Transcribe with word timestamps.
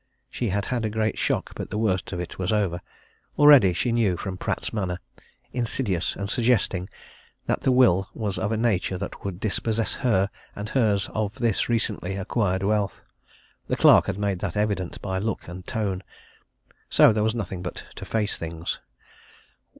She 0.31 0.49
had 0.49 0.65
had 0.65 0.83
a 0.83 0.89
great 0.89 1.19
shock, 1.19 1.51
but 1.55 1.69
the 1.69 1.77
worst 1.77 2.11
of 2.11 2.19
it 2.19 2.39
was 2.39 2.51
over. 2.51 2.81
Already 3.37 3.71
she 3.71 3.91
knew, 3.91 4.17
from 4.17 4.35
Pratt's 4.35 4.73
manner, 4.73 4.97
insidious 5.53 6.15
and 6.15 6.27
suggesting, 6.27 6.89
that 7.45 7.61
the 7.61 7.71
will 7.71 8.09
was 8.15 8.39
of 8.39 8.51
a 8.51 8.57
nature 8.57 8.97
that 8.97 9.23
would 9.23 9.39
dispossess 9.39 9.93
her 10.01 10.31
and 10.55 10.69
hers 10.69 11.07
of 11.13 11.35
this 11.35 11.69
recently 11.69 12.15
acquired 12.15 12.63
wealth 12.63 13.03
the 13.67 13.77
clerk 13.77 14.07
had 14.07 14.17
made 14.17 14.39
that 14.39 14.57
evident 14.57 14.99
by 15.03 15.19
look 15.19 15.47
and 15.47 15.67
tone. 15.67 16.01
So 16.89 17.13
there 17.13 17.21
was 17.23 17.35
nothing 17.35 17.61
but 17.61 17.85
to 17.93 18.03
face 18.03 18.39
things. 18.39 18.79